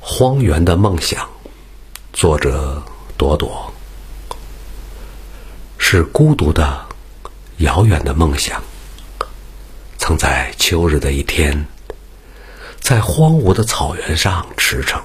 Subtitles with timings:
[0.00, 1.28] 荒原的梦想，
[2.12, 2.82] 作者
[3.16, 3.72] 朵朵。
[5.78, 6.86] 是孤独的、
[7.58, 8.62] 遥远的梦想，
[9.98, 11.66] 曾在秋日的一天，
[12.80, 15.00] 在荒芜的草原上驰骋。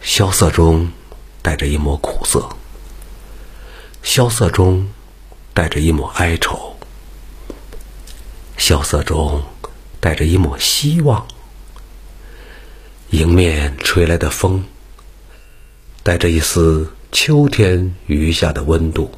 [0.00, 0.90] 萧瑟中
[1.40, 2.48] 带着一抹苦涩，
[4.02, 4.88] 萧瑟中
[5.54, 6.76] 带着一抹哀愁，
[8.56, 9.42] 萧瑟中
[10.00, 11.24] 带着一抹希望。
[13.12, 14.64] 迎面吹来的风，
[16.02, 19.12] 带着一丝秋天余下的温度，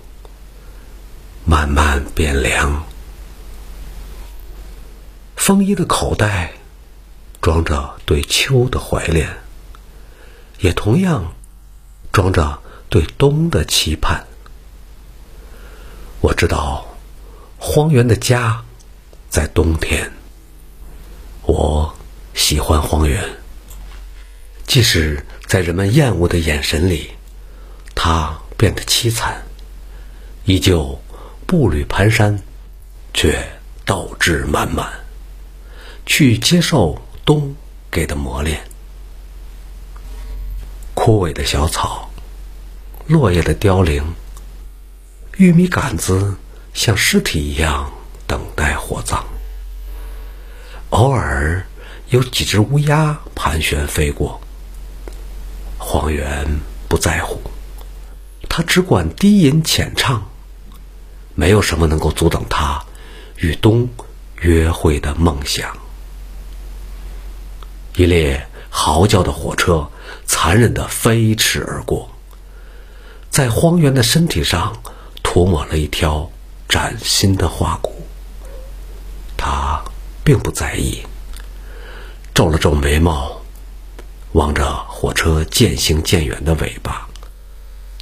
[1.44, 2.84] 慢慢变凉。
[5.36, 6.54] 风衣的口袋
[7.40, 9.32] 装着对秋的怀恋，
[10.58, 11.32] 也同样
[12.10, 14.26] 装着对冬的期盼。
[16.20, 16.84] 我知道，
[17.58, 18.64] 荒原的家
[19.30, 20.10] 在冬天。
[21.42, 21.94] 我
[22.34, 23.43] 喜欢荒原。
[24.74, 27.12] 即使在人们厌恶的眼神里，
[27.94, 29.40] 他变得凄惨，
[30.46, 31.00] 依旧
[31.46, 32.36] 步履蹒跚，
[33.12, 33.38] 却
[33.86, 34.92] 斗志满满，
[36.06, 37.54] 去接受冬
[37.88, 38.60] 给的磨练。
[40.92, 42.10] 枯萎的小草，
[43.06, 44.02] 落叶的凋零，
[45.36, 46.34] 玉米杆子
[46.72, 47.88] 像尸体一样
[48.26, 49.24] 等待火葬。
[50.90, 51.64] 偶尔
[52.08, 54.40] 有几只乌鸦盘旋飞过。
[55.94, 57.40] 荒原不在乎，
[58.48, 60.28] 他只管低吟浅唱，
[61.36, 62.84] 没有什么能够阻挡他
[63.36, 63.88] 与冬
[64.40, 65.78] 约会的梦想。
[67.94, 69.88] 一列嚎叫的火车
[70.26, 72.10] 残忍的飞驰而过，
[73.30, 74.76] 在荒原的身体上
[75.22, 76.28] 涂抹了一条
[76.68, 78.04] 崭新的花骨。
[79.36, 79.84] 他
[80.24, 81.06] 并不在意，
[82.34, 83.43] 皱了皱眉毛。
[84.34, 87.08] 望着火车渐行渐远的尾巴，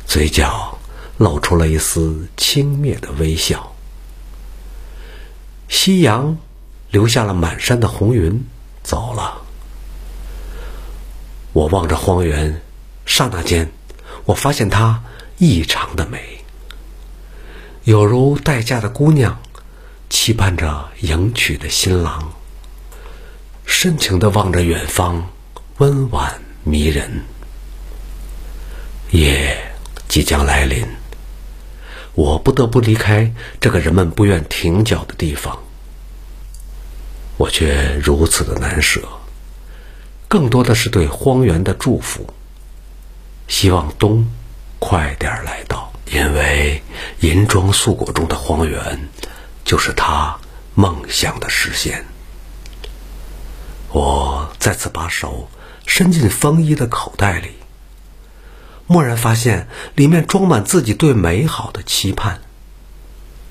[0.06, 0.78] 嘴角
[1.18, 3.74] 露出了一丝轻蔑的微笑。
[5.68, 6.38] 夕阳
[6.90, 8.46] 留下了满山的红云，
[8.82, 9.42] 走了。
[11.52, 12.62] 我望着荒原，
[13.04, 13.70] 刹那间，
[14.24, 15.04] 我发现它
[15.36, 16.42] 异常的美，
[17.84, 19.38] 有如待嫁的姑娘，
[20.08, 22.32] 期盼着迎娶的新郎，
[23.66, 25.28] 深情的望着远方。
[25.78, 27.24] 温婉迷人，
[29.10, 29.72] 夜
[30.06, 30.86] 即将来临，
[32.14, 35.58] 我不得不离开这个人们不愿停脚的地方，
[37.38, 39.00] 我却如此的难舍，
[40.28, 42.28] 更多的是对荒原的祝福，
[43.48, 44.30] 希望冬
[44.78, 46.82] 快点来到，因为
[47.20, 49.08] 银装素裹中的荒原，
[49.64, 50.38] 就是他
[50.74, 52.04] 梦想的实现。
[53.88, 55.48] 我再次把手。
[55.86, 57.50] 伸进风衣的口袋里，
[58.86, 62.40] 蓦然发现里面装满自己对美好的期盼，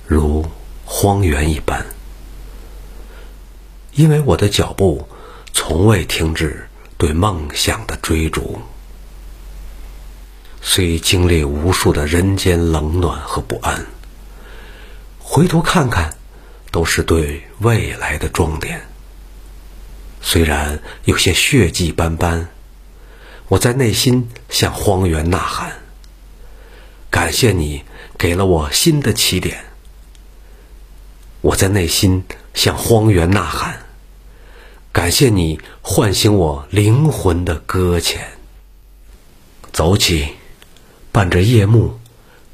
[0.08, 0.46] 如
[0.86, 1.86] 荒原一般。
[3.94, 5.08] 因为我的脚步
[5.54, 8.62] 从未停止对梦想的追逐，
[10.62, 13.86] 虽经历无数的人间冷暖和不安，
[15.20, 16.16] 回头看看，
[16.72, 18.82] 都是对未来的装点。
[20.22, 22.50] 虽然有些血迹斑斑，
[23.48, 25.74] 我在内心向荒原呐喊
[27.10, 27.84] ：“感谢你
[28.18, 29.66] 给了我新的起点。”
[31.42, 32.24] 我在内心
[32.54, 33.86] 向荒原呐喊
[34.94, 38.38] ：“感谢你唤醒我灵魂的搁浅。”
[39.74, 40.28] 走起，
[41.12, 42.00] 伴着夜幕，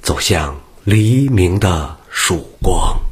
[0.02, 3.07] 走向黎明的曙光。